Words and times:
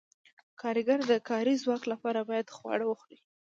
کارګر 0.61 0.99
د 1.11 1.13
کاري 1.29 1.55
ځواک 1.63 1.83
لپاره 1.91 2.19
باید 2.29 2.53
خواړه 2.55 2.85
وخوري. 2.87 3.17